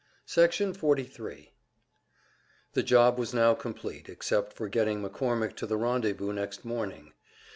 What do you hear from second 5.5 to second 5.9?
to the